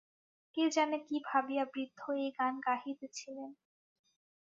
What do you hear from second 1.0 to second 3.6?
কী ভাবিয়া বৃদ্ধ এই গান গাহিতেছিলেন।